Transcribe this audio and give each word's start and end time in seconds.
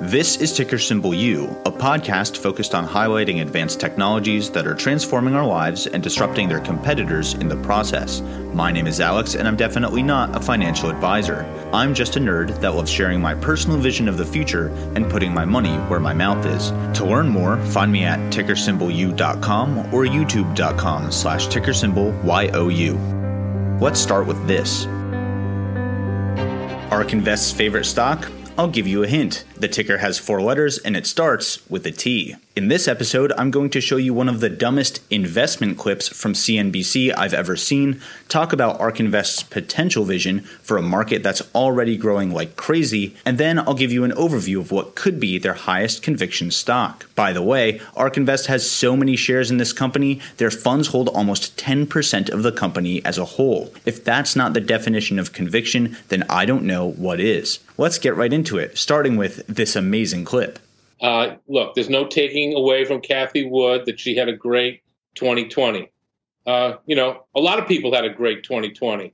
This 0.00 0.36
is 0.38 0.52
Ticker 0.52 0.76
Symbol 0.76 1.14
U, 1.14 1.44
a 1.64 1.70
podcast 1.70 2.38
focused 2.38 2.74
on 2.74 2.84
highlighting 2.84 3.42
advanced 3.42 3.78
technologies 3.78 4.50
that 4.50 4.66
are 4.66 4.74
transforming 4.74 5.36
our 5.36 5.46
lives 5.46 5.86
and 5.86 6.02
disrupting 6.02 6.48
their 6.48 6.58
competitors 6.58 7.34
in 7.34 7.46
the 7.46 7.56
process. 7.58 8.20
My 8.52 8.72
name 8.72 8.88
is 8.88 9.00
Alex, 9.00 9.36
and 9.36 9.46
I'm 9.46 9.54
definitely 9.56 10.02
not 10.02 10.36
a 10.36 10.40
financial 10.40 10.90
advisor. 10.90 11.44
I'm 11.72 11.94
just 11.94 12.16
a 12.16 12.18
nerd 12.18 12.60
that 12.60 12.74
loves 12.74 12.90
sharing 12.90 13.20
my 13.20 13.36
personal 13.36 13.78
vision 13.78 14.08
of 14.08 14.16
the 14.18 14.26
future 14.26 14.66
and 14.96 15.08
putting 15.08 15.32
my 15.32 15.44
money 15.44 15.76
where 15.88 16.00
my 16.00 16.12
mouth 16.12 16.44
is. 16.44 16.70
To 16.98 17.06
learn 17.06 17.28
more, 17.28 17.56
find 17.66 17.92
me 17.92 18.02
at 18.02 18.18
tickersymbolu.com 18.32 19.94
or 19.94 20.06
youtube.com 20.06 21.12
slash 21.12 21.46
tickersymbol 21.46 22.20
Let's 23.80 24.00
start 24.00 24.26
with 24.26 24.44
this. 24.48 24.86
ARK 26.90 27.12
Invest's 27.12 27.52
favorite 27.52 27.84
stock? 27.84 28.28
I'll 28.56 28.68
give 28.68 28.86
you 28.86 29.02
a 29.02 29.08
hint. 29.08 29.44
The 29.56 29.66
ticker 29.66 29.98
has 29.98 30.20
four 30.20 30.40
letters 30.40 30.78
and 30.78 30.96
it 30.96 31.08
starts 31.08 31.68
with 31.68 31.84
a 31.86 31.90
T. 31.90 32.36
In 32.56 32.68
this 32.68 32.86
episode, 32.86 33.32
I'm 33.36 33.50
going 33.50 33.70
to 33.70 33.80
show 33.80 33.96
you 33.96 34.14
one 34.14 34.28
of 34.28 34.38
the 34.38 34.48
dumbest 34.48 35.00
investment 35.10 35.76
clips 35.76 36.06
from 36.06 36.34
CNBC 36.34 37.12
I've 37.16 37.34
ever 37.34 37.56
seen, 37.56 38.00
talk 38.28 38.52
about 38.52 38.78
ARK 38.78 39.00
Invest's 39.00 39.42
potential 39.42 40.04
vision 40.04 40.42
for 40.62 40.76
a 40.76 40.82
market 40.82 41.24
that's 41.24 41.42
already 41.52 41.96
growing 41.96 42.30
like 42.30 42.54
crazy, 42.54 43.16
and 43.24 43.38
then 43.38 43.58
I'll 43.58 43.74
give 43.74 43.90
you 43.90 44.04
an 44.04 44.12
overview 44.12 44.60
of 44.60 44.70
what 44.70 44.94
could 44.94 45.18
be 45.18 45.36
their 45.36 45.54
highest 45.54 46.04
conviction 46.04 46.52
stock. 46.52 47.12
By 47.16 47.32
the 47.32 47.42
way, 47.42 47.80
ARK 47.96 48.18
Invest 48.18 48.46
has 48.46 48.70
so 48.70 48.96
many 48.96 49.16
shares 49.16 49.50
in 49.50 49.56
this 49.56 49.72
company, 49.72 50.20
their 50.36 50.52
funds 50.52 50.86
hold 50.86 51.08
almost 51.08 51.56
10% 51.56 52.30
of 52.30 52.44
the 52.44 52.52
company 52.52 53.04
as 53.04 53.18
a 53.18 53.24
whole. 53.24 53.74
If 53.84 54.04
that's 54.04 54.36
not 54.36 54.54
the 54.54 54.60
definition 54.60 55.18
of 55.18 55.32
conviction, 55.32 55.96
then 56.06 56.22
I 56.30 56.44
don't 56.44 56.62
know 56.62 56.88
what 56.88 57.18
is. 57.18 57.58
Let's 57.76 57.98
get 57.98 58.14
right 58.14 58.32
into 58.32 58.58
it, 58.58 58.78
starting 58.78 59.16
with 59.16 59.44
this 59.48 59.74
amazing 59.74 60.24
clip. 60.24 60.60
Uh, 61.04 61.36
look, 61.46 61.74
there's 61.74 61.90
no 61.90 62.06
taking 62.06 62.54
away 62.54 62.86
from 62.86 63.02
Cathie 63.02 63.46
Wood 63.46 63.84
that 63.84 64.00
she 64.00 64.16
had 64.16 64.30
a 64.30 64.32
great 64.34 64.80
2020. 65.16 65.92
Uh, 66.46 66.76
you 66.86 66.96
know, 66.96 67.26
a 67.36 67.40
lot 67.40 67.58
of 67.58 67.68
people 67.68 67.94
had 67.94 68.06
a 68.06 68.10
great 68.10 68.42
2020. 68.42 69.12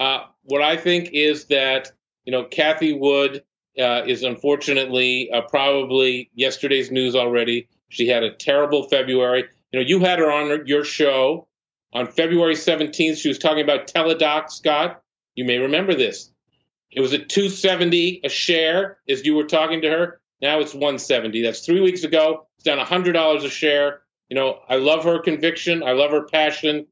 Uh, 0.00 0.24
what 0.42 0.60
I 0.60 0.76
think 0.76 1.10
is 1.12 1.44
that, 1.44 1.92
you 2.24 2.32
know, 2.32 2.46
Cathie 2.46 2.94
Wood 2.94 3.44
uh, 3.78 4.02
is 4.08 4.24
unfortunately 4.24 5.30
uh, 5.30 5.42
probably 5.42 6.32
yesterday's 6.34 6.90
news 6.90 7.14
already. 7.14 7.68
She 7.90 8.08
had 8.08 8.24
a 8.24 8.34
terrible 8.34 8.88
February. 8.88 9.44
You 9.70 9.78
know, 9.78 9.86
you 9.86 10.00
had 10.00 10.18
her 10.18 10.32
on 10.32 10.66
your 10.66 10.82
show 10.82 11.46
on 11.92 12.08
February 12.08 12.56
17th. 12.56 13.18
She 13.18 13.28
was 13.28 13.38
talking 13.38 13.62
about 13.62 13.86
Teladoc, 13.86 14.50
Scott. 14.50 15.00
You 15.36 15.44
may 15.44 15.58
remember 15.58 15.94
this. 15.94 16.32
It 16.90 17.00
was 17.00 17.14
at 17.14 17.28
270 17.28 18.22
a 18.24 18.28
share 18.28 18.98
as 19.08 19.24
you 19.24 19.36
were 19.36 19.44
talking 19.44 19.82
to 19.82 19.88
her. 19.88 20.19
Now 20.42 20.60
it's 20.60 20.72
170. 20.72 21.42
That's 21.42 21.60
three 21.60 21.80
weeks 21.80 22.04
ago. 22.04 22.46
It's 22.56 22.64
down 22.64 22.84
$100 22.84 23.44
a 23.44 23.48
share. 23.50 24.02
You 24.28 24.36
know, 24.36 24.60
I 24.68 24.76
love 24.76 25.04
her 25.04 25.18
conviction. 25.18 25.82
I 25.82 25.92
love 25.92 26.10
her 26.12 26.24
passion. 26.24 26.86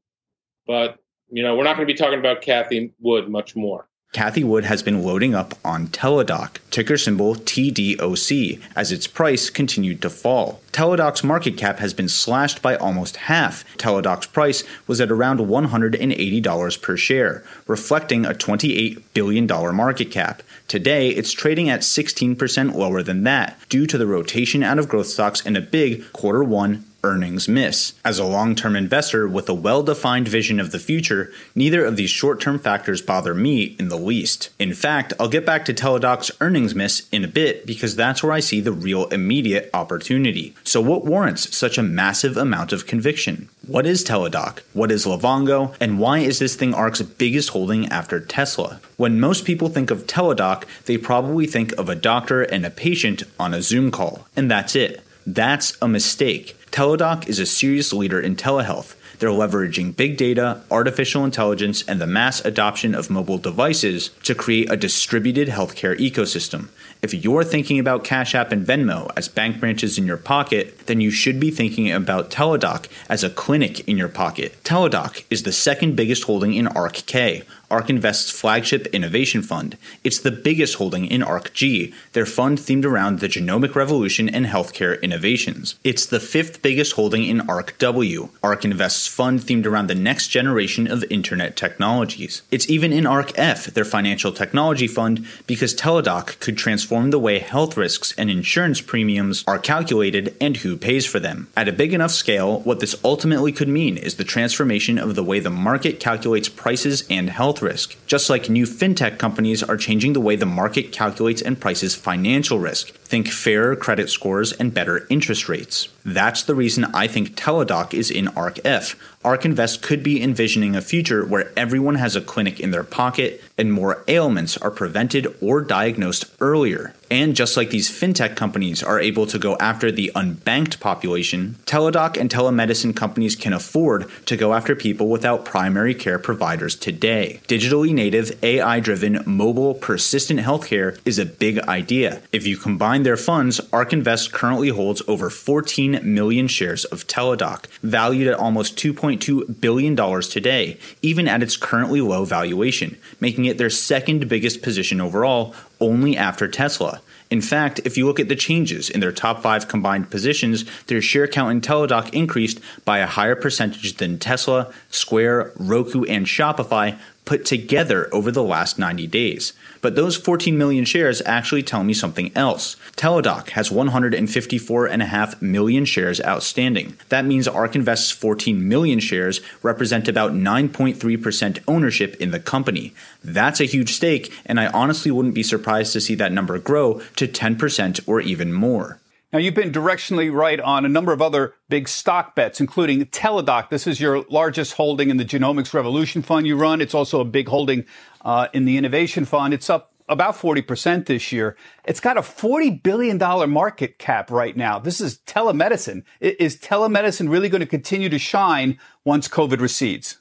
But, 0.67 0.99
you 1.29 1.41
know, 1.41 1.55
we're 1.55 1.63
not 1.63 1.75
going 1.75 1.87
to 1.87 1.93
be 1.93 1.97
talking 1.97 2.19
about 2.19 2.41
Cathie 2.41 2.93
Wood 2.99 3.29
much 3.29 3.55
more. 3.55 3.88
Cathie 4.11 4.43
Wood 4.43 4.65
has 4.65 4.81
been 4.81 5.03
loading 5.03 5.35
up 5.35 5.53
on 5.63 5.87
Teladoc, 5.89 6.57
ticker 6.71 6.97
symbol 6.97 7.35
TDOC, 7.35 8.59
as 8.75 8.91
its 8.91 9.05
price 9.05 9.51
continued 9.51 10.01
to 10.01 10.09
fall. 10.09 10.61
Teladoc's 10.71 11.23
market 11.23 11.57
cap 11.57 11.77
has 11.77 11.93
been 11.93 12.09
slashed 12.09 12.63
by 12.63 12.75
almost 12.75 13.17
half. 13.17 13.63
Teladoc's 13.77 14.25
price 14.25 14.63
was 14.87 14.99
at 14.99 15.11
around 15.11 15.39
$180 15.39 16.81
per 16.81 16.97
share, 16.97 17.43
reflecting 17.67 18.25
a 18.25 18.31
$28 18.31 19.03
billion 19.13 19.45
market 19.75 20.09
cap. 20.09 20.41
Today, 20.67 21.09
it's 21.09 21.31
trading 21.31 21.69
at 21.69 21.81
16% 21.81 22.73
lower 22.73 23.03
than 23.03 23.21
that, 23.25 23.59
due 23.69 23.85
to 23.85 23.97
the 23.99 24.07
rotation 24.07 24.63
out 24.63 24.79
of 24.79 24.89
growth 24.89 25.07
stocks 25.07 25.45
and 25.45 25.55
a 25.55 25.61
big 25.61 26.11
quarter 26.13 26.43
one 26.43 26.83
earnings 27.03 27.47
miss. 27.47 27.93
As 28.03 28.19
a 28.19 28.25
long 28.25 28.55
term 28.55 28.75
investor 28.75 29.27
with 29.27 29.49
a 29.49 29.53
well 29.53 29.83
defined 29.83 30.27
vision 30.27 30.59
of 30.59 30.71
the 30.71 30.79
future, 30.79 31.31
neither 31.55 31.85
of 31.85 31.95
these 31.95 32.09
short 32.09 32.41
term 32.41 32.59
factors 32.59 33.01
bother 33.01 33.33
me 33.33 33.75
in 33.79 33.89
the 33.89 33.97
least. 33.97 34.49
In 34.59 34.73
fact, 34.73 35.13
I'll 35.19 35.29
get 35.29 35.45
back 35.45 35.65
to 35.65 35.73
Teladoc's 35.73 36.31
earnings 36.41 36.75
miss 36.75 37.07
in 37.11 37.23
a 37.23 37.27
bit 37.27 37.65
because 37.65 37.95
that's 37.95 38.23
where 38.23 38.31
I 38.31 38.39
see 38.39 38.61
the 38.61 38.71
real 38.71 39.07
immediate 39.07 39.69
opportunity. 39.73 40.55
So, 40.63 40.81
what 40.81 41.05
warrants 41.05 41.55
such 41.55 41.77
a 41.77 41.83
massive 41.83 42.37
amount 42.37 42.73
of 42.73 42.87
conviction? 42.87 43.49
What 43.65 43.85
is 43.85 44.03
Teladoc? 44.03 44.59
What 44.73 44.91
is 44.91 45.05
Livongo? 45.05 45.75
And 45.79 45.99
why 45.99 46.19
is 46.19 46.39
this 46.39 46.55
thing 46.55 46.73
ARK's 46.73 47.01
biggest 47.01 47.49
holding 47.49 47.87
after 47.89 48.19
Tesla? 48.19 48.79
When 48.97 49.19
most 49.19 49.45
people 49.45 49.69
think 49.69 49.91
of 49.91 50.07
Teladoc, 50.07 50.63
they 50.85 50.97
probably 50.97 51.45
think 51.45 51.71
of 51.73 51.87
a 51.87 51.95
doctor 51.95 52.41
and 52.41 52.65
a 52.65 52.71
patient 52.71 53.23
on 53.39 53.53
a 53.53 53.61
Zoom 53.61 53.91
call, 53.91 54.27
and 54.35 54.49
that's 54.49 54.75
it. 54.75 55.03
That's 55.25 55.77
a 55.81 55.87
mistake. 55.87 56.57
Teladoc 56.71 57.27
is 57.27 57.39
a 57.39 57.45
serious 57.45 57.91
leader 57.91 58.19
in 58.19 58.35
telehealth. 58.35 58.95
They're 59.17 59.29
leveraging 59.29 59.97
big 59.97 60.15
data, 60.15 60.61
artificial 60.71 61.25
intelligence, 61.25 61.83
and 61.83 61.99
the 61.99 62.07
mass 62.07 62.43
adoption 62.45 62.95
of 62.95 63.09
mobile 63.09 63.37
devices 63.37 64.11
to 64.23 64.33
create 64.33 64.71
a 64.71 64.77
distributed 64.77 65.49
healthcare 65.49 65.97
ecosystem. 65.97 66.69
If 67.01 67.13
you're 67.13 67.43
thinking 67.43 67.79
about 67.79 68.03
Cash 68.03 68.35
App 68.35 68.51
and 68.51 68.65
Venmo 68.65 69.09
as 69.15 69.29
bank 69.29 69.59
branches 69.59 69.97
in 69.97 70.05
your 70.05 70.17
pocket, 70.17 70.87
then 70.87 70.99
you 70.99 71.11
should 71.11 71.39
be 71.39 71.49
thinking 71.49 71.91
about 71.91 72.29
Teladoc 72.29 72.87
as 73.09 73.23
a 73.23 73.29
clinic 73.29 73.87
in 73.87 73.97
your 73.97 74.09
pocket. 74.09 74.61
Teladoc 74.63 75.23
is 75.29 75.43
the 75.43 75.53
second 75.53 75.95
biggest 75.95 76.23
holding 76.23 76.53
in 76.53 76.65
ARKK, 76.65 77.43
ARK 77.71 77.89
Invest's 77.89 78.31
flagship 78.31 78.87
innovation 78.87 79.41
fund. 79.41 79.77
It's 80.03 80.19
the 80.19 80.31
biggest 80.31 80.75
holding 80.75 81.05
in 81.05 81.21
ARKG, 81.21 81.93
their 82.11 82.25
fund 82.25 82.57
themed 82.57 82.85
around 82.85 83.19
the 83.19 83.27
genomic 83.27 83.75
revolution 83.75 84.27
and 84.27 84.45
healthcare 84.45 85.01
innovations. 85.01 85.75
It's 85.85 86.05
the 86.05 86.19
fifth 86.19 86.58
biggest 86.61 86.93
holding 86.93 87.23
in 87.23 87.39
ARKW, 87.39 88.29
ARK 88.43 88.65
Invest's 88.65 89.07
fund 89.07 89.39
themed 89.39 89.65
around 89.65 89.87
the 89.87 89.95
next 89.95 90.27
generation 90.27 90.89
of 90.89 91.03
internet 91.09 91.55
technologies. 91.55 92.41
It's 92.51 92.69
even 92.69 92.93
in 92.93 93.05
ARKF, 93.05 93.73
their 93.73 93.85
financial 93.85 94.31
technology 94.31 94.87
fund, 94.87 95.25
because 95.47 95.75
Teladoc 95.75 96.39
could 96.39 96.57
transform 96.57 97.11
the 97.11 97.19
way 97.19 97.39
health 97.39 97.77
risks 97.77 98.13
and 98.17 98.29
insurance 98.29 98.81
premiums 98.81 99.43
are 99.47 99.59
calculated 99.59 100.35
and 100.41 100.57
who 100.57 100.77
pays 100.77 101.05
for 101.05 101.19
them. 101.19 101.47
At 101.55 101.67
a 101.67 101.73
big 101.73 101.93
enough 101.93 102.11
scale, 102.11 102.59
what 102.61 102.79
this 102.79 102.95
ultimately 103.03 103.51
could 103.51 103.69
mean 103.69 103.97
is 103.97 104.15
the 104.15 104.23
transformation 104.23 104.97
of 104.97 105.15
the 105.15 105.23
way 105.23 105.39
the 105.39 105.49
market 105.49 105.99
calculates 105.99 106.49
prices 106.49 107.05
and 107.09 107.29
health 107.29 107.61
risk, 107.61 107.95
just 108.05 108.29
like 108.29 108.49
new 108.49 108.65
fintech 108.65 109.17
companies 109.17 109.63
are 109.63 109.77
changing 109.77 110.13
the 110.13 110.19
way 110.19 110.35
the 110.35 110.45
market 110.45 110.91
calculates 110.91 111.41
and 111.41 111.59
prices 111.59 111.95
financial 111.95 112.59
risk. 112.59 112.98
Think 113.09 113.29
fairer 113.29 113.75
credit 113.75 114.11
scores 114.11 114.51
and 114.51 114.71
better 114.71 115.07
interest 115.09 115.49
rates. 115.49 115.89
That's 116.05 116.43
the 116.43 116.53
reason 116.53 116.85
I 116.93 117.07
think 117.07 117.35
Teladoc 117.35 117.91
is 117.91 118.11
in 118.11 118.27
ARKF. 118.27 118.95
ARK 119.21 119.43
Invest 119.43 119.81
could 119.81 120.01
be 120.01 120.23
envisioning 120.23 120.77
a 120.77 120.81
future 120.81 121.25
where 121.25 121.51
everyone 121.57 121.95
has 121.95 122.15
a 122.15 122.21
clinic 122.21 122.57
in 122.57 122.71
their 122.71 122.85
pocket 122.85 123.43
and 123.57 123.73
more 123.73 124.01
ailments 124.07 124.55
are 124.55 124.71
prevented 124.71 125.27
or 125.41 125.59
diagnosed 125.59 126.23
earlier. 126.39 126.93
And 127.11 127.35
just 127.35 127.57
like 127.57 127.71
these 127.71 127.89
fintech 127.89 128.35
companies 128.35 128.83
are 128.83 128.99
able 128.99 129.25
to 129.27 129.39
go 129.39 129.57
after 129.57 129.91
the 129.91 130.11
unbanked 130.15 130.79
population, 130.79 131.55
Teladoc 131.65 132.17
and 132.17 132.29
telemedicine 132.29 132.95
companies 132.95 133.35
can 133.35 133.51
afford 133.51 134.09
to 134.27 134.37
go 134.37 134.53
after 134.53 134.75
people 134.75 135.09
without 135.09 135.43
primary 135.43 135.95
care 135.95 136.19
providers 136.19 136.75
today. 136.75 137.41
Digitally 137.47 137.93
native, 137.93 138.41
AI 138.43 138.79
driven, 138.79 139.23
mobile, 139.25 139.73
persistent 139.73 140.39
healthcare 140.39 140.99
is 141.03 141.17
a 141.17 141.25
big 141.25 141.59
idea. 141.61 142.21
If 142.31 142.45
you 142.45 142.57
combine 142.57 143.03
their 143.03 143.17
funds, 143.17 143.59
ARK 143.73 143.91
Invest 143.91 144.31
currently 144.31 144.69
holds 144.69 145.01
over 145.07 145.29
14 145.29 145.99
million 146.03 146.47
shares 146.47 146.85
of 146.85 147.07
Teladoc, 147.07 147.65
valued 147.81 148.27
at 148.27 148.39
almost 148.39 148.77
$2.2 149.17 149.59
billion 149.59 149.95
today, 150.21 150.77
even 151.01 151.27
at 151.27 151.43
its 151.43 151.57
currently 151.57 152.01
low 152.01 152.25
valuation, 152.25 152.97
making 153.19 153.45
it 153.45 153.57
their 153.57 153.69
second 153.69 154.27
biggest 154.29 154.61
position 154.61 155.01
overall, 155.01 155.55
only 155.79 156.17
after 156.17 156.47
Tesla. 156.47 157.01
In 157.29 157.41
fact, 157.41 157.79
if 157.85 157.95
you 157.95 158.07
look 158.07 158.19
at 158.19 158.27
the 158.27 158.35
changes 158.35 158.89
in 158.89 159.01
their 159.01 159.11
top 159.11 159.43
five 159.43 159.67
combined 159.67 160.09
positions, 160.09 160.65
their 160.87 161.01
share 161.01 161.27
count 161.27 161.51
in 161.51 161.61
Teladoc 161.61 162.11
increased 162.11 162.59
by 162.85 162.99
a 162.99 163.05
higher 163.05 163.35
percentage 163.35 163.97
than 163.97 164.17
Tesla, 164.17 164.73
Square, 164.89 165.51
Roku, 165.55 166.03
and 166.05 166.25
Shopify 166.25 166.97
put 167.29 167.45
together 167.45 168.09
over 168.11 168.31
the 168.31 168.41
last 168.41 168.79
90 168.79 169.05
days. 169.05 169.53
But 169.81 169.93
those 169.93 170.17
14 170.17 170.57
million 170.57 170.83
shares 170.83 171.21
actually 171.27 171.61
tell 171.61 171.83
me 171.83 171.93
something 171.93 172.31
else. 172.35 172.75
Teladoc 172.97 173.49
has 173.49 173.69
154.5 173.69 175.39
million 175.39 175.85
shares 175.85 176.19
outstanding. 176.21 176.97
That 177.09 177.25
means 177.25 177.47
ARK 177.47 177.75
Invest's 177.75 178.09
14 178.09 178.67
million 178.67 178.99
shares 178.99 179.41
represent 179.61 180.07
about 180.07 180.31
9.3% 180.31 181.59
ownership 181.67 182.15
in 182.15 182.31
the 182.31 182.39
company. 182.39 182.95
That's 183.23 183.61
a 183.61 183.65
huge 183.65 183.93
stake, 183.93 184.33
and 184.47 184.59
I 184.59 184.65
honestly 184.71 185.11
wouldn't 185.11 185.35
be 185.35 185.43
surprised 185.43 185.93
to 185.93 186.01
see 186.01 186.15
that 186.15 186.31
number 186.31 186.57
grow 186.57 186.99
to 187.17 187.27
10% 187.27 187.99
or 188.07 188.19
even 188.21 188.51
more. 188.51 188.97
Now, 189.31 189.37
you've 189.37 189.53
been 189.53 189.71
directionally 189.71 190.33
right 190.33 190.59
on 190.59 190.85
a 190.85 190.89
number 190.89 191.11
of 191.11 191.21
other 191.21 191.53
big 191.69 191.87
stock 191.87 192.33
bets, 192.33 192.59
including 192.59 193.05
Teladoc. 193.05 193.69
This 193.69 193.85
is 193.85 194.01
your 194.01 194.25
largest 194.27 194.73
holding 194.73 195.11
in 195.11 195.17
the 195.17 195.25
Genomics 195.25 195.71
Revolution 195.71 196.23
Fund 196.23 196.47
you 196.47 196.55
run. 196.55 196.81
It's 196.81 196.95
also 196.95 197.21
a 197.21 197.25
big 197.25 197.47
holding 197.47 197.85
uh, 198.25 198.47
in 198.53 198.65
the 198.65 198.75
Innovation 198.75 199.25
Fund. 199.25 199.53
It's 199.53 199.69
up 199.69 199.93
about 200.07 200.35
40% 200.35 201.05
this 201.05 201.31
year. 201.31 201.55
It's 201.85 201.99
got 201.99 202.17
a 202.17 202.21
$40 202.21 202.81
billion 202.81 203.19
market 203.51 203.99
cap 203.99 204.31
right 204.31 204.57
now. 204.57 204.79
This 204.79 204.99
is 204.99 205.19
telemedicine. 205.27 206.03
Is 206.19 206.57
telemedicine 206.57 207.29
really 207.29 207.49
going 207.49 207.61
to 207.61 207.67
continue 207.67 208.09
to 208.09 208.17
shine 208.17 208.79
once 209.05 209.27
COVID 209.27 209.61
recedes? 209.61 210.17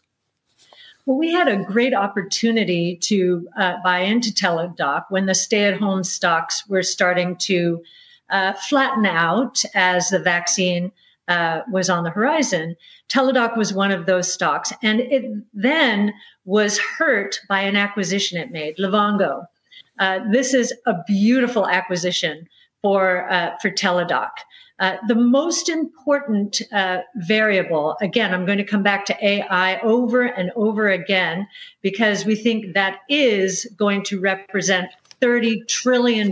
Well, 1.06 1.16
we 1.16 1.32
had 1.32 1.49
a 1.49 1.64
great 1.64 1.94
opportunity 1.94 2.99
to 3.04 3.49
uh, 3.56 3.76
buy 3.82 4.00
into 4.00 4.28
Teladoc 4.34 5.04
when 5.08 5.25
the 5.25 5.34
stay 5.34 5.64
at 5.64 5.78
home 5.81 6.04
stocks 6.04 6.69
were 6.69 6.82
starting 6.82 7.37
to 7.37 7.82
uh, 8.30 8.52
flatten 8.52 9.06
out 9.06 9.62
as 9.75 10.08
the 10.08 10.19
vaccine 10.19 10.92
uh, 11.28 11.60
was 11.70 11.90
on 11.90 12.04
the 12.04 12.10
horizon. 12.10 12.76
Teladoc 13.08 13.56
was 13.56 13.72
one 13.72 13.90
of 13.90 14.06
those 14.06 14.32
stocks, 14.32 14.72
and 14.82 15.00
it 15.00 15.25
then 15.52 16.12
was 16.44 16.78
hurt 16.78 17.40
by 17.48 17.60
an 17.60 17.76
acquisition 17.76 18.38
it 18.38 18.50
made, 18.50 18.76
Livongo. 18.78 19.46
Uh, 19.98 20.20
this 20.30 20.54
is 20.54 20.72
a 20.86 20.94
beautiful 21.06 21.69
acquisition 21.69 22.46
for 22.82 23.30
uh, 23.30 23.56
for 23.60 23.70
Teladoc. 23.70 24.30
Uh, 24.80 24.96
the 25.08 25.14
most 25.14 25.69
important 25.69 26.62
uh, 26.72 26.98
variable, 27.16 27.96
again, 28.00 28.32
I'm 28.32 28.46
going 28.46 28.58
to 28.58 28.64
come 28.64 28.84
back 28.84 29.06
to 29.06 29.26
AI 29.26 29.80
over 29.80 30.22
and 30.22 30.52
over 30.54 30.88
again 30.88 31.48
because 31.82 32.25
we 32.25 32.36
think 32.36 32.75
that 32.75 33.00
is 33.08 33.66
going 33.76 34.04
to 34.04 34.20
represent 34.20 34.88
$30 35.20 35.66
trillion 35.66 36.30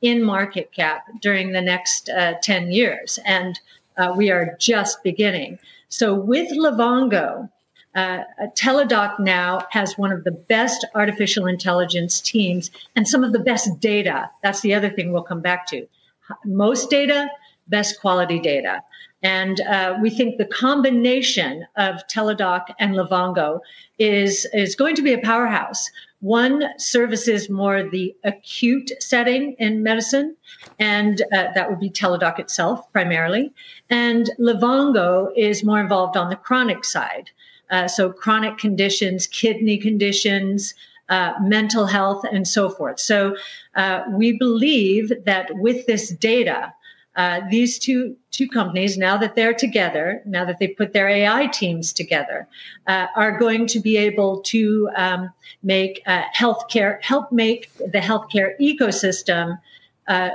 in 0.00 0.22
market 0.22 0.72
cap 0.72 1.04
during 1.20 1.52
the 1.52 1.60
next 1.60 2.08
uh, 2.08 2.34
10 2.42 2.72
years. 2.72 3.18
And 3.24 3.58
uh, 3.96 4.12
we 4.16 4.30
are 4.30 4.56
just 4.58 5.02
beginning. 5.02 5.58
So 5.88 6.14
with 6.14 6.50
Livongo, 6.52 7.50
uh, 7.94 8.22
Teladoc 8.56 9.18
now 9.18 9.66
has 9.70 9.98
one 9.98 10.12
of 10.12 10.22
the 10.24 10.30
best 10.30 10.86
artificial 10.94 11.46
intelligence 11.46 12.20
teams 12.20 12.70
and 12.94 13.08
some 13.08 13.24
of 13.24 13.32
the 13.32 13.40
best 13.40 13.80
data. 13.80 14.30
That's 14.42 14.60
the 14.60 14.74
other 14.74 14.90
thing 14.90 15.12
we'll 15.12 15.22
come 15.22 15.40
back 15.40 15.66
to 15.68 15.88
most 16.44 16.90
data, 16.90 17.28
best 17.66 18.00
quality 18.00 18.38
data. 18.38 18.82
And 19.22 19.60
uh, 19.62 19.98
we 20.00 20.10
think 20.10 20.36
the 20.36 20.44
combination 20.44 21.66
of 21.76 22.06
Teladoc 22.06 22.66
and 22.78 22.94
Livongo 22.94 23.60
is, 23.98 24.46
is 24.52 24.76
going 24.76 24.94
to 24.94 25.02
be 25.02 25.12
a 25.12 25.18
powerhouse. 25.18 25.90
One 26.20 26.64
services 26.78 27.48
more 27.48 27.82
the 27.82 28.14
acute 28.24 28.90
setting 29.00 29.54
in 29.58 29.82
medicine, 29.82 30.36
and 30.78 31.20
uh, 31.32 31.52
that 31.54 31.70
would 31.70 31.78
be 31.78 31.90
Teladoc 31.90 32.40
itself 32.40 32.92
primarily. 32.92 33.52
And 33.88 34.28
Livongo 34.38 35.30
is 35.36 35.62
more 35.62 35.80
involved 35.80 36.16
on 36.16 36.28
the 36.28 36.36
chronic 36.36 36.84
side. 36.84 37.30
Uh, 37.70 37.86
so 37.86 38.10
chronic 38.10 38.58
conditions, 38.58 39.26
kidney 39.26 39.78
conditions, 39.78 40.74
uh, 41.08 41.34
mental 41.40 41.86
health, 41.86 42.24
and 42.30 42.46
so 42.46 42.68
forth. 42.68 42.98
So 42.98 43.36
uh, 43.76 44.02
we 44.10 44.36
believe 44.36 45.12
that 45.24 45.50
with 45.54 45.86
this 45.86 46.10
data, 46.10 46.72
uh, 47.18 47.40
these 47.50 47.80
two 47.80 48.16
two 48.30 48.48
companies, 48.48 48.96
now 48.96 49.16
that 49.16 49.34
they're 49.34 49.52
together, 49.52 50.22
now 50.24 50.44
that 50.44 50.60
they 50.60 50.68
put 50.68 50.92
their 50.92 51.08
AI 51.08 51.48
teams 51.48 51.92
together, 51.92 52.46
uh, 52.86 53.08
are 53.16 53.36
going 53.36 53.66
to 53.66 53.80
be 53.80 53.96
able 53.96 54.40
to 54.42 54.88
um, 54.94 55.28
make 55.64 56.00
uh, 56.06 56.22
healthcare 56.34 57.02
help 57.02 57.32
make 57.32 57.74
the 57.78 57.98
healthcare 57.98 58.52
ecosystem 58.60 59.58
uh, 60.06 60.30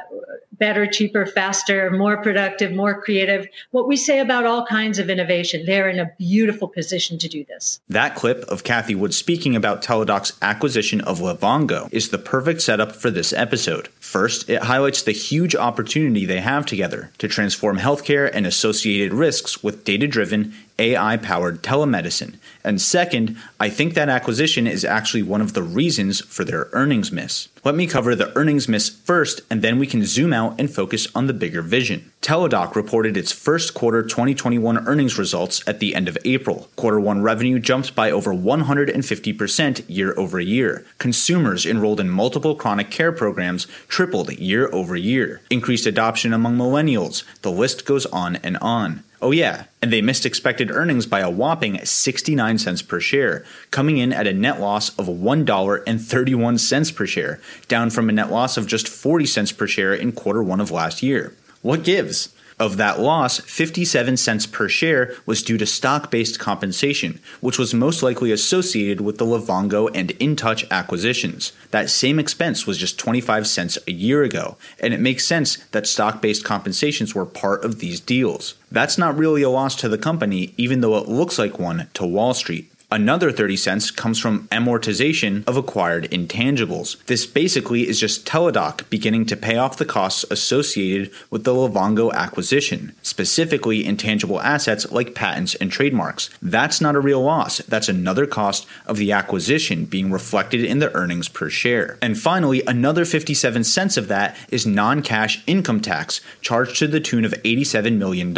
better, 0.64 0.88
cheaper, 0.88 1.26
faster, 1.26 1.92
more 1.92 2.16
productive, 2.16 2.72
more 2.72 3.02
creative. 3.02 3.46
What 3.72 3.86
we 3.86 3.98
say 3.98 4.22
about 4.22 4.46
all 4.46 4.66
kinds 4.66 4.98
of 4.98 5.10
innovation, 5.10 5.66
they're 5.66 5.90
in 5.90 6.00
a 6.00 6.14
beautiful 6.18 6.70
position 6.70 7.18
to 7.18 7.28
do 7.28 7.44
this. 7.44 7.82
That 7.90 8.16
clip 8.16 8.44
of 8.44 8.64
Cathie 8.64 8.96
Wood 8.96 9.14
speaking 9.14 9.58
about 9.58 9.84
Teladoc's 9.84 10.32
acquisition 10.42 11.02
of 11.02 11.20
Livongo 11.20 11.90
is 11.92 12.12
the 12.12 12.18
perfect 12.18 12.62
setup 12.62 12.94
for 12.94 13.12
this 13.12 13.34
episode. 13.34 13.90
First, 14.00 14.50
it 14.50 14.64
highlights 14.64 15.04
the 15.04 15.12
huge 15.12 15.54
opportunity 15.54 16.26
they 16.26 16.40
have 16.40 16.66
together 16.66 17.12
to 17.18 17.28
transform 17.28 17.78
healthcare 17.78 18.32
and 18.34 18.48
associated 18.48 19.12
risks 19.12 19.62
with 19.64 19.84
data 19.84 20.08
driven 20.08 20.54
AI 20.80 21.18
powered 21.18 21.62
telemedicine. 21.62 22.36
And 22.64 22.82
second, 22.82 23.38
I 23.60 23.70
think 23.70 23.94
that 23.94 24.10
acquisition 24.10 24.66
is 24.66 24.86
actually 24.86 25.24
one 25.24 25.42
of 25.42 25.54
the 25.54 25.64
reasons 25.64 26.22
for 26.22 26.44
their 26.44 26.70
earnings 26.72 27.12
miss. 27.12 27.50
Let 27.64 27.76
me 27.76 27.88
cover 27.88 28.16
the 28.16 28.36
earnings 28.38 28.68
miss 28.68 28.90
first, 28.90 29.42
and 29.50 29.62
then 29.62 29.78
we 29.80 29.88
can 29.88 30.06
zoom 30.06 30.34
out 30.34 30.53
and 30.58 30.70
focus 30.70 31.08
on 31.16 31.28
the 31.28 31.34
bigger 31.34 31.62
vision. 31.62 32.12
Teladoc 32.22 32.76
reported 32.76 33.18
its 33.18 33.32
first 33.32 33.74
quarter 33.74 34.02
2021 34.02 34.88
earnings 34.88 35.18
results 35.18 35.62
at 35.68 35.80
the 35.80 35.94
end 35.94 36.08
of 36.08 36.18
April. 36.24 36.70
Quarter 36.76 37.00
1 37.00 37.22
revenue 37.22 37.60
jumped 37.60 37.96
by 37.96 38.10
over 38.10 38.34
150% 38.34 39.84
year 39.88 40.14
over 40.18 40.40
year. 40.40 40.86
Consumers 40.98 41.66
enrolled 41.66 42.00
in 42.00 42.10
multiple 42.10 42.56
chronic 42.56 42.90
care 42.90 43.12
programs 43.12 43.68
tripled 43.88 44.32
year 44.34 44.70
over 44.72 44.96
year. 44.96 45.42
Increased 45.50 45.86
adoption 45.86 46.34
among 46.34 46.58
millennials. 46.58 47.24
The 47.42 47.52
list 47.52 47.86
goes 47.86 48.06
on 48.08 48.38
and 48.38 48.58
on. 48.58 49.04
Oh, 49.24 49.32
yeah, 49.32 49.68
and 49.82 49.92
they 49.94 50.02
missed 50.02 50.26
expected 50.26 50.70
earnings 50.70 51.06
by 51.06 51.22
a 51.22 51.30
whopping 51.30 51.80
69 51.86 52.58
cents 52.58 52.82
per 52.82 53.00
share, 53.00 53.46
coming 53.72 53.98
in 53.98 54.12
at 54.12 54.28
a 54.28 54.34
net 54.34 54.60
loss 54.60 54.90
of 55.00 55.06
$1.31 55.08 56.96
per 56.96 57.06
share, 57.06 57.40
down 57.70 57.90
from 57.90 58.10
a 58.10 58.12
net 58.12 58.30
loss 58.30 58.58
of 58.58 58.68
just 58.68 58.90
40 58.90 59.26
cents 59.26 59.54
per 59.54 59.66
share 59.66 59.94
in 59.94 60.12
quarter 60.12 60.44
one 60.44 60.60
of 60.60 60.72
last 60.72 61.02
year. 61.02 61.34
What 61.62 61.86
gives? 61.86 62.36
Of 62.60 62.78
that 62.78 63.00
loss, 63.00 63.40
57 63.40 64.18
cents 64.18 64.46
per 64.46 64.70
share 64.70 65.16
was 65.26 65.44
due 65.44 65.58
to 65.58 65.66
stock 65.66 66.12
based 66.12 66.40
compensation, 66.40 67.20
which 67.42 67.58
was 67.58 67.74
most 67.74 68.04
likely 68.04 68.32
associated 68.32 69.02
with 69.02 69.18
the 69.18 69.26
Livongo 69.26 69.90
and 69.94 70.10
InTouch 70.20 70.70
acquisitions. 70.70 71.52
That 71.72 71.90
same 71.90 72.20
expense 72.20 72.68
was 72.68 72.78
just 72.78 73.00
25 73.00 73.48
cents 73.48 73.78
a 73.88 73.92
year 73.92 74.24
ago, 74.24 74.58
and 74.80 74.94
it 74.94 75.00
makes 75.00 75.26
sense 75.26 75.58
that 75.72 75.88
stock 75.88 76.22
based 76.22 76.44
compensations 76.44 77.16
were 77.16 77.26
part 77.26 77.64
of 77.66 77.80
these 77.80 78.00
deals. 78.00 78.56
That's 78.72 78.98
not 78.98 79.18
really 79.18 79.44
a 79.44 79.50
loss 79.50 79.76
to 79.78 79.90
the 79.90 79.98
company, 79.98 80.54
even 80.58 80.82
though 80.82 80.98
it 80.98 81.08
looks 81.08 81.38
like 81.38 81.60
one 81.60 81.90
to 81.94 82.06
Wall 82.06 82.34
Street. 82.34 82.73
Another 82.94 83.32
30 83.32 83.58
cents 83.58 83.90
comes 83.90 84.20
from 84.20 84.48
amortization 84.50 85.44
of 85.48 85.58
acquired 85.58 86.08
intangibles. 86.12 87.04
This 87.06 87.26
basically 87.26 87.90
is 87.90 88.00
just 88.00 88.24
Teladoc 88.24 88.88
beginning 88.92 89.26
to 89.26 89.36
pay 89.36 89.58
off 89.58 89.78
the 89.78 89.84
costs 89.84 90.24
associated 90.30 91.10
with 91.32 91.44
the 91.44 91.56
Livongo 91.56 92.14
acquisition, 92.14 92.94
specifically 93.02 93.84
intangible 93.84 94.40
assets 94.42 94.92
like 94.92 95.16
patents 95.16 95.56
and 95.56 95.72
trademarks. 95.72 96.30
That's 96.40 96.82
not 96.82 96.96
a 96.96 97.00
real 97.00 97.24
loss. 97.24 97.58
That's 97.64 97.90
another 97.90 98.28
cost 98.28 98.68
of 98.86 98.98
the 98.98 99.12
acquisition 99.12 99.86
being 99.86 100.12
reflected 100.12 100.64
in 100.64 100.78
the 100.78 100.94
earnings 100.94 101.30
per 101.30 101.50
share. 101.50 101.98
And 102.00 102.16
finally, 102.16 102.62
another 102.68 103.06
57 103.06 103.64
cents 103.64 103.98
of 103.98 104.08
that 104.10 104.38
is 104.52 104.68
non-cash 104.68 105.42
income 105.48 105.82
tax 105.82 106.22
charged 106.42 106.78
to 106.78 106.88
the 106.88 107.00
tune 107.00 107.26
of 107.26 107.34
$87 107.44 107.98
million, 107.98 108.36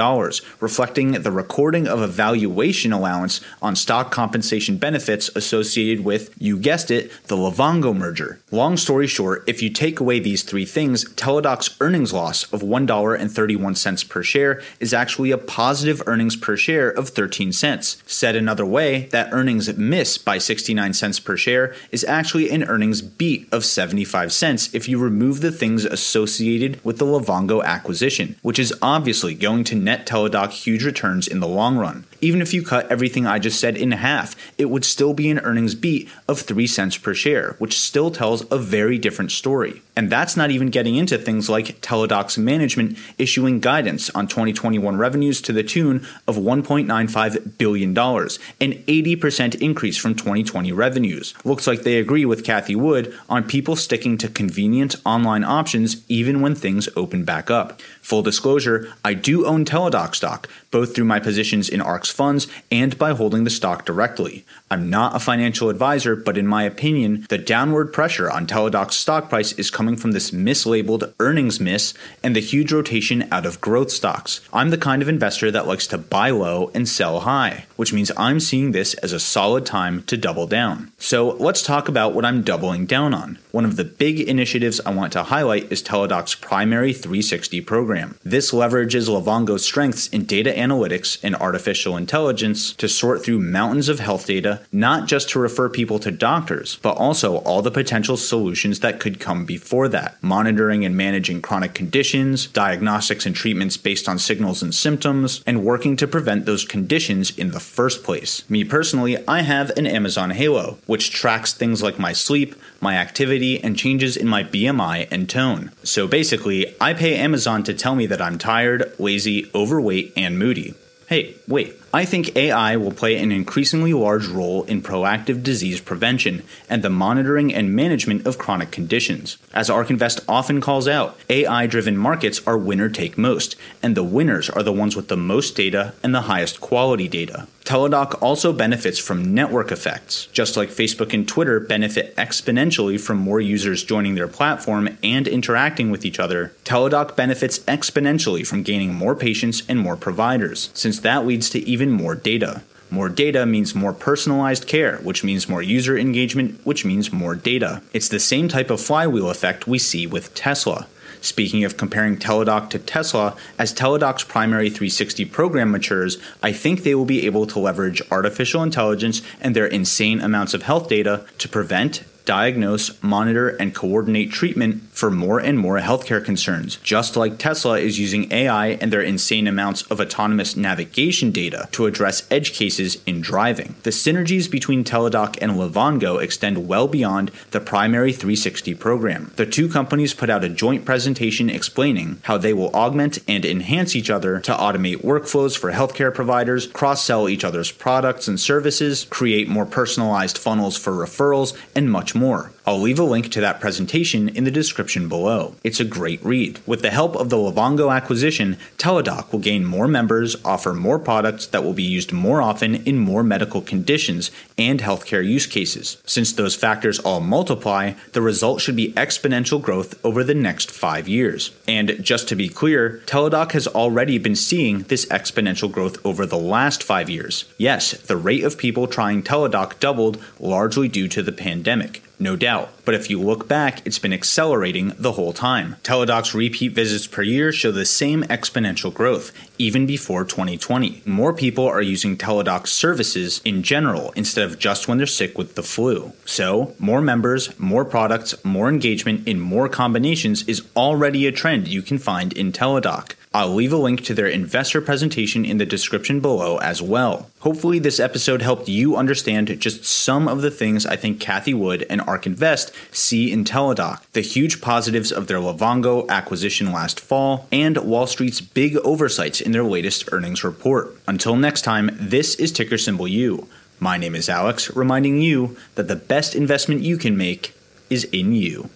reflecting 0.62 1.12
the 1.12 1.32
recording 1.32 1.90
of 1.90 2.00
a 2.00 2.08
valuation 2.08 2.94
allowance 2.94 3.42
on 3.62 3.76
stock 3.76 4.12
compensation 4.12 4.45
compensation 4.46 4.78
benefits 4.78 5.30
associated 5.36 6.06
with, 6.06 6.32
you 6.38 6.56
guessed 6.56 6.92
it, 6.92 7.12
the 7.26 7.36
Livongo 7.36 7.96
merger. 7.96 8.40
Long 8.52 8.78
story 8.78 9.08
short, 9.08 9.44
if 9.48 9.64
you 9.64 9.72
take 9.72 10.00
away 10.00 10.20
these 10.20 10.44
three 10.44 10.66
things, 10.66 11.04
Teladoc's 11.16 11.76
earnings 11.82 12.14
loss 12.14 12.44
of 12.54 12.62
$1.31 12.62 14.08
per 14.08 14.22
share 14.22 14.62
is 14.80 14.94
actually 14.94 15.32
a 15.32 15.38
positive 15.40 16.04
earnings 16.06 16.36
per 16.36 16.56
share 16.56 16.92
of 16.92 17.10
13 17.10 17.52
cents. 17.54 18.04
Said 18.06 18.36
another 18.36 18.68
way, 18.68 19.08
that 19.08 19.34
earnings 19.34 19.76
miss 19.78 20.20
by 20.20 20.38
69 20.38 20.94
cents 20.94 21.20
per 21.20 21.36
share 21.36 21.74
is 21.92 22.04
actually 22.04 22.52
an 22.52 22.66
earnings 22.66 23.02
beat 23.02 23.52
of 23.52 23.66
75 23.66 24.32
cents 24.32 24.72
if 24.76 24.88
you 24.88 25.00
remove 25.00 25.42
the 25.42 25.52
things 25.52 25.86
associated 25.86 26.80
with 26.86 27.00
the 27.00 27.06
Livongo 27.06 27.64
acquisition, 27.64 28.36
which 28.44 28.60
is 28.60 28.76
obviously 28.80 29.34
going 29.34 29.64
to 29.64 29.76
net 29.76 30.06
Teladoc 30.06 30.52
huge 30.52 30.86
returns 30.86 31.28
in 31.28 31.40
the 31.40 31.48
long 31.48 31.78
run. 31.78 32.06
Even 32.22 32.42
if 32.42 32.54
you 32.54 32.64
cut 32.64 32.90
everything 32.92 33.26
I 33.26 33.40
just 33.40 33.60
said 33.60 33.76
in 33.76 33.92
half, 33.92 34.25
it 34.58 34.70
would 34.70 34.86
still 34.86 35.14
be 35.14 35.30
an 35.30 35.40
earnings 35.40 35.76
beat 35.76 36.10
of 36.28 36.40
3 36.40 36.66
cents 36.66 36.98
per 36.98 37.14
share, 37.14 37.56
which 37.60 37.78
still 37.78 38.10
tells 38.10 38.50
a 38.50 38.58
very 38.58 38.98
different 38.98 39.32
story. 39.32 39.82
And 39.98 40.10
that's 40.10 40.36
not 40.36 40.52
even 40.52 40.70
getting 40.70 40.96
into 40.96 41.18
things 41.18 41.50
like 41.50 41.82
Teladoc's 41.82 42.38
management 42.38 42.98
issuing 43.18 43.60
guidance 43.60 44.10
on 44.10 44.28
2021 44.28 44.98
revenues 44.98 45.42
to 45.42 45.54
the 45.54 45.64
tune 45.64 46.06
of 46.28 46.36
$1.95 46.36 47.58
billion, 47.58 47.98
an 47.98 48.84
80% 48.84 49.62
increase 49.62 49.98
from 49.98 50.16
2020 50.16 50.72
revenues. 50.72 51.34
Looks 51.44 51.68
like 51.68 51.84
they 51.84 51.98
agree 51.98 52.26
with 52.26 52.44
Cathie 52.44 52.76
Wood 52.76 53.14
on 53.30 53.48
people 53.48 53.76
sticking 53.76 54.18
to 54.18 54.28
convenient 54.28 54.96
online 55.06 55.44
options 55.44 56.04
even 56.10 56.42
when 56.42 56.56
things 56.56 56.90
open 56.96 57.24
back 57.24 57.50
up. 57.50 57.82
Full 58.02 58.22
disclosure, 58.22 58.94
I 59.04 59.14
do 59.14 59.46
own 59.46 59.66
Teladoc 59.66 60.14
stock, 60.14 60.50
both 60.72 60.94
through 60.94 61.06
my 61.06 61.20
positions 61.20 61.70
in 61.70 61.82
ARK's 61.82 62.10
funds 62.10 62.48
and 62.70 62.98
by 62.98 63.14
holding 63.14 63.46
the 63.46 63.50
stock 63.50 63.86
directly 63.86 64.15
correctly. 64.16 64.46
I'm 64.72 64.90
not 64.90 65.16
a 65.16 65.20
financial 65.20 65.70
advisor, 65.70 66.16
but 66.16 66.38
in 66.38 66.48
my 66.48 66.64
opinion, 66.64 67.26
the 67.30 67.38
downward 67.38 67.94
pressure 67.94 68.32
on 68.32 68.48
Teladoc's 68.48 68.96
stock 68.96 69.30
price 69.30 69.52
is 69.54 69.70
coming 69.70 69.96
from 69.96 70.12
this 70.12 70.32
mislabeled 70.32 71.14
earnings 71.20 71.60
miss 71.60 71.94
and 72.24 72.36
the 72.36 72.40
huge 72.40 72.72
rotation 72.72 73.28
out 73.32 73.46
of 73.46 73.62
growth 73.62 73.92
stocks. 73.92 74.42
I'm 74.52 74.72
the 74.72 74.78
kind 74.78 75.02
of 75.02 75.08
investor 75.08 75.52
that 75.52 75.68
likes 75.68 75.88
to 75.88 75.98
buy 75.98 76.32
low 76.32 76.72
and 76.74 76.90
sell 76.90 77.22
high, 77.22 77.66
which 77.76 77.94
means 77.94 78.12
I'm 78.18 78.40
seeing 78.40 78.72
this 78.72 78.96
as 78.96 79.14
a 79.14 79.20
solid 79.20 79.66
time 79.66 80.04
to 80.04 80.18
double 80.18 80.48
down. 80.48 80.92
So 80.98 81.32
let's 81.34 81.62
talk 81.62 81.88
about 81.88 82.14
what 82.14 82.26
I'm 82.26 82.42
doubling 82.42 82.86
down 82.86 83.14
on. 83.14 83.38
One 83.52 83.66
of 83.66 83.76
the 83.76 83.86
big 83.86 84.20
initiatives 84.20 84.82
I 84.86 84.94
want 84.94 85.14
to 85.14 85.24
highlight 85.24 85.72
is 85.72 85.84
Teladoc's 85.84 86.36
primary 86.36 86.92
360 86.92 87.62
program. 87.62 88.18
This 88.24 88.52
leverages 88.52 89.08
Livongo's 89.08 89.64
strengths 89.64 90.08
in 90.08 90.26
data 90.26 90.52
analytics 90.52 91.18
and 91.24 91.36
artificial 91.36 91.96
intelligence 91.96 92.74
to 92.74 92.90
sort 92.90 93.24
through 93.24 93.40
mountains 93.40 93.88
of 93.88 94.00
health 94.06 94.26
data, 94.26 94.62
not 94.72 95.08
just 95.08 95.30
to 95.30 95.40
refer 95.40 95.68
people 95.68 96.00
to 96.00 96.12
doctors, 96.12 96.78
but 96.78 96.96
also 96.96 97.38
all 97.40 97.62
the 97.62 97.72
potential 97.72 98.16
solutions 98.16 98.80
that 98.80 99.00
could 99.00 99.20
come 99.20 99.46
before 99.46 99.90
that. 99.90 100.16
Monitoring 100.24 100.86
and 100.86 100.96
managing 100.96 101.42
chronic 101.42 101.74
conditions, 101.74 102.48
diagnostics 102.48 103.26
and 103.26 103.36
treatments 103.36 103.76
based 103.76 104.08
on 104.08 104.18
signals 104.18 104.64
and 104.64 104.74
symptoms, 104.74 105.44
and 105.46 105.66
working 105.66 105.98
to 105.98 106.08
prevent 106.08 106.46
those 106.46 106.64
conditions 106.64 107.38
in 107.38 107.52
the 107.52 107.60
first 107.60 108.04
place. 108.04 108.50
Me 108.50 108.64
personally, 108.64 109.18
I 109.28 109.42
have 109.42 109.72
an 109.72 109.88
Amazon 109.88 110.30
Halo, 110.30 110.78
which 110.86 111.12
tracks 111.12 111.54
things 111.54 111.84
like 111.84 112.00
my 112.00 112.14
sleep, 112.14 112.56
my 112.80 112.96
activity, 112.96 113.62
and 113.62 113.76
changes 113.76 114.16
in 114.16 114.28
my 114.28 114.44
BMI 114.44 115.08
and 115.12 115.30
tone. 115.30 115.72
So 115.84 116.08
basically, 116.08 116.76
I 116.80 116.94
pay 116.94 117.16
Amazon 117.16 117.64
to 117.64 117.74
tell 117.74 117.96
me 117.96 118.06
that 118.06 118.22
I'm 118.22 118.38
tired, 118.38 118.94
lazy, 119.00 119.50
overweight, 119.54 120.14
and 120.16 120.38
moody. 120.38 120.76
Hey, 121.08 121.36
wait. 121.48 121.80
I 121.94 122.04
think 122.04 122.36
AI 122.36 122.76
will 122.78 122.92
play 122.92 123.16
an 123.18 123.32
increasingly 123.32 123.94
large 123.94 124.26
role 124.28 124.64
in 124.64 124.82
proactive 124.82 125.44
disease 125.44 125.80
prevention 125.80 126.42
and 126.68 126.84
the 126.84 126.90
monitoring 126.90 127.54
and 127.54 127.76
management 127.76 128.26
of 128.26 128.40
chronic 128.40 128.72
conditions. 128.72 129.38
As 129.54 129.70
ARK 129.70 129.92
Invest 129.92 130.22
often 130.28 130.62
calls 130.62 130.88
out, 130.88 131.18
AI 131.30 131.68
driven 131.68 131.96
markets 131.96 132.42
are 132.48 132.58
winner 132.58 132.90
take 132.90 133.20
most, 133.20 133.56
and 133.84 133.96
the 133.96 134.04
winners 134.04 134.50
are 134.50 134.64
the 134.64 134.74
ones 134.74 134.96
with 134.96 135.08
the 135.08 135.16
most 135.16 135.56
data 135.56 135.94
and 136.02 136.14
the 136.14 136.22
highest 136.22 136.60
quality 136.60 137.08
data. 137.08 137.48
Teladoc 137.66 138.22
also 138.22 138.54
benefits 138.54 139.00
from 139.00 139.34
network 139.34 139.72
effects. 139.72 140.28
Just 140.28 140.56
like 140.56 140.70
Facebook 140.70 141.14
and 141.16 141.28
Twitter 141.28 141.60
benefit 141.60 142.16
exponentially 142.16 143.00
from 143.02 143.18
more 143.18 143.42
users 143.42 143.84
joining 143.84 144.14
their 144.14 144.28
platform 144.28 144.98
and 145.02 145.28
interacting 145.28 145.90
with 145.90 146.06
each 146.06 146.20
other, 146.20 146.54
Teladoc 146.64 147.16
benefits 147.16 147.58
exponentially 147.60 148.46
from 148.46 148.62
gaining 148.62 148.94
more 148.94 149.16
patients 149.16 149.64
and 149.68 149.80
more 149.80 149.98
providers, 149.98 150.70
since 150.76 151.00
that 151.00 151.26
leads 151.26 151.50
to 151.50 151.60
even 151.68 151.92
more 151.92 152.14
data. 152.14 152.62
More 152.96 153.10
data 153.10 153.46
means 153.46 153.76
more 153.76 153.92
personalized 153.92 154.68
care, 154.68 155.00
which 155.00 155.22
means 155.22 155.50
more 155.50 155.62
user 155.62 155.98
engagement, 155.98 156.62
which 156.64 156.86
means 156.86 157.12
more 157.12 157.36
data. 157.36 157.82
It's 157.92 158.08
the 158.08 158.22
same 158.22 158.48
type 158.48 158.70
of 158.70 158.80
flywheel 158.80 159.30
effect 159.30 159.68
we 159.68 159.80
see 159.80 160.08
with 160.08 160.34
Tesla. 160.34 160.88
Speaking 161.20 161.66
of 161.66 161.76
comparing 161.76 162.16
Teladoc 162.16 162.70
to 162.70 162.80
Tesla, 162.80 163.36
as 163.60 163.74
Teladoc's 163.74 164.24
primary 164.24 164.70
360 164.70 165.26
program 165.26 165.72
matures, 165.72 166.18
I 166.42 166.54
think 166.54 166.84
they 166.84 166.96
will 166.96 167.04
be 167.04 167.26
able 167.26 167.46
to 167.48 167.60
leverage 167.60 168.02
artificial 168.10 168.64
intelligence 168.64 169.22
and 169.42 169.54
their 169.54 169.68
insane 169.68 170.22
amounts 170.22 170.54
of 170.54 170.64
health 170.64 170.88
data 170.88 171.26
to 171.40 171.50
prevent, 171.50 172.06
diagnose, 172.26 173.02
monitor, 173.02 173.50
and 173.50 173.74
coordinate 173.74 174.32
treatment 174.32 174.82
for 174.90 175.12
more 175.12 175.40
and 175.40 175.60
more 175.60 175.80
healthcare 175.80 176.24
concerns, 176.24 176.78
just 176.78 177.16
like 177.16 177.38
Tesla 177.38 177.78
is 177.78 178.00
using 178.00 178.32
AI 178.32 178.70
and 178.82 178.92
their 178.92 179.02
insane 179.02 179.48
amounts 179.48 179.84
of 179.84 180.00
autonomous 180.00 180.56
navigation 180.56 181.32
data 181.32 181.70
to 181.72 181.86
address 181.86 182.28
edge 182.32 182.54
cases 182.54 183.02
in 183.06 183.22
driving. 183.22 183.76
The 183.84 183.92
synergies 183.92 184.50
between 184.50 184.84
Teladoc 184.84 185.38
and 185.42 185.54
Livongo 185.54 186.22
extend 186.22 186.68
well 186.68 186.88
beyond 186.88 187.32
the 187.52 187.60
primary 187.60 188.12
360 188.12 188.74
program. 188.76 189.32
The 189.36 189.46
two 189.46 189.70
companies 189.70 190.14
put 190.14 190.30
out 190.30 190.44
a 190.44 190.50
joint 190.50 190.86
presentation 190.86 191.50
explaining 191.50 192.20
how 192.24 192.38
they 192.38 192.54
will 192.54 192.74
augment 192.74 193.20
and 193.28 193.46
enhance 193.46 193.96
each 193.96 194.10
other 194.10 194.40
to 194.40 194.54
automate 194.54 195.04
workflows 195.04 195.58
for 195.58 195.72
healthcare 195.72 196.14
providers, 196.14 196.68
cross 196.68 197.04
sell 197.04 197.30
each 197.30 197.44
other's 197.44 197.72
products 197.72 198.28
and 198.28 198.40
services, 198.40 199.06
create 199.10 199.48
more 199.48 199.66
personalized 199.66 200.38
funnels 200.38 200.78
for 200.78 200.94
referrals, 200.94 201.56
and 201.76 201.92
much 201.92 202.15
more. 202.16 202.52
I'll 202.68 202.80
leave 202.80 202.98
a 202.98 203.04
link 203.04 203.30
to 203.32 203.42
that 203.42 203.60
presentation 203.60 204.28
in 204.28 204.44
the 204.44 204.50
description 204.50 205.08
below. 205.08 205.54
It's 205.64 205.80
a 205.80 205.86
great 205.86 206.24
read. 206.26 206.60
With 206.66 206.82
the 206.82 206.90
help 206.90 207.16
of 207.16 207.30
the 207.30 207.38
Livongo 207.38 207.96
acquisition, 207.96 208.58
Teladoc 208.78 209.32
will 209.32 209.40
gain 209.40 209.66
more 209.66 209.88
members, 209.88 210.36
offer 210.44 210.74
more 210.74 210.98
products 210.98 211.46
that 211.48 211.64
will 211.64 211.74
be 211.74 211.84
used 211.84 212.12
more 212.12 212.42
often 212.42 212.76
in 212.76 212.98
more 212.98 213.22
medical 213.22 213.62
conditions 213.62 214.32
and 214.58 214.80
healthcare 214.80 215.24
use 215.24 215.46
cases. 215.46 215.98
Since 216.08 216.34
those 216.34 216.56
factors 216.56 216.98
all 216.98 217.22
multiply, 217.22 217.94
the 218.14 218.22
result 218.22 218.62
should 218.62 218.76
be 218.76 218.94
exponential 218.94 219.62
growth 219.62 220.04
over 220.04 220.24
the 220.24 220.34
next 220.34 220.72
five 220.72 221.08
years. 221.08 221.52
And 221.68 222.04
just 222.04 222.28
to 222.30 222.36
be 222.36 222.50
clear, 222.50 223.04
Teladoc 223.06 223.52
has 223.52 223.68
already 223.68 224.18
been 224.18 224.36
seeing 224.36 224.80
this 224.84 225.06
exponential 225.08 225.72
growth 225.72 226.04
over 226.04 226.26
the 226.26 226.38
last 226.38 226.82
five 226.82 227.12
years. 227.12 227.46
Yes, 227.60 227.92
the 227.92 228.18
rate 228.18 228.44
of 228.44 228.58
people 228.58 228.88
trying 228.88 229.22
Teladoc 229.22 229.80
doubled 229.80 230.20
largely 230.40 230.88
due 230.88 231.08
to 231.10 231.22
the 231.22 231.32
pandemic 231.32 232.02
no 232.20 232.36
doubt. 232.36 232.72
But 232.86 232.96
if 232.96 233.10
you 233.10 233.20
look 233.20 233.48
back, 233.48 233.86
it's 233.86 234.00
been 234.00 234.14
accelerating 234.14 234.94
the 234.98 235.14
whole 235.14 235.34
time. 235.34 235.78
Teladoc's 235.84 236.36
repeat 236.36 236.74
visits 236.74 237.08
per 237.08 237.22
year 237.22 237.52
show 237.52 237.72
the 237.72 237.86
same 237.86 238.24
exponential 238.24 238.94
growth, 238.94 239.32
even 239.58 239.86
before 239.86 240.24
2020. 240.24 241.02
More 241.06 241.34
people 241.34 241.66
are 241.66 241.82
using 241.82 242.18
Teladoc's 242.18 242.72
services 242.72 243.42
in 243.44 243.64
general 243.64 244.12
instead 244.16 244.46
of 244.46 244.60
just 244.60 244.88
when 244.88 244.98
they're 244.98 245.08
sick 245.08 245.38
with 245.38 245.56
the 245.56 245.64
flu. 245.64 246.14
So, 246.26 246.76
more 246.80 247.02
members, 247.02 247.58
more 247.60 247.86
products, 247.86 248.36
more 248.44 248.70
engagement 248.70 249.28
in 249.28 249.40
more 249.40 249.70
combinations 249.70 250.48
is 250.48 250.66
already 250.76 251.28
a 251.28 251.32
trend 251.32 251.68
you 251.68 251.82
can 251.82 251.98
find 251.98 252.34
in 252.34 252.52
Teladoc. 252.52 253.14
I'll 253.36 253.54
leave 253.54 253.74
a 253.74 253.78
link 253.78 254.02
to 254.06 254.14
their 254.14 254.28
investor 254.28 254.80
presentation 254.80 255.44
in 255.44 255.58
the 255.58 255.66
description 255.66 256.22
below 256.22 256.56
as 256.60 256.82
well. 256.82 257.30
Hopefully, 257.40 257.80
this 257.80 258.00
episode 258.00 258.42
helped 258.42 258.70
you 258.70 258.96
understand 258.96 259.60
just 259.60 259.84
some 259.84 260.30
of 260.30 260.42
the 260.42 260.50
things 260.50 260.86
I 260.86 260.96
think 260.96 261.20
Cathie 261.20 261.54
Wood 261.54 261.86
and 261.90 262.00
ARK 262.00 262.28
Invest 262.28 262.72
see 262.96 263.34
in 263.34 263.44
Teladoc, 263.44 264.10
the 264.14 264.22
huge 264.22 264.62
positives 264.62 265.12
of 265.12 265.28
their 265.28 265.40
Livongo 265.40 266.08
acquisition 266.08 266.72
last 266.72 266.98
fall, 266.98 267.46
and 267.52 267.76
Wall 267.80 268.08
Street's 268.08 268.40
big 268.40 268.78
oversights 268.78 269.42
in 269.42 269.52
their 269.52 269.66
latest 269.66 270.08
earnings 270.14 270.46
report. 270.46 270.96
Until 271.06 271.36
next 271.36 271.64
time, 271.64 271.90
this 272.00 272.36
is 272.36 272.54
ticker 272.54 272.78
symbol 272.78 273.06
U. 273.06 273.50
My 273.82 273.98
name 273.98 274.16
is 274.16 274.30
Alex, 274.30 274.74
reminding 274.74 275.20
you 275.20 275.58
that 275.76 275.90
the 275.90 275.98
best 275.98 276.36
investment 276.36 276.84
you 276.84 276.96
can 276.96 277.18
make 277.18 277.54
is 277.90 278.06
in 278.06 278.32
you. 278.32 278.70